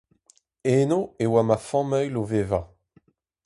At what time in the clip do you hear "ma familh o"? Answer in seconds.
1.47-2.23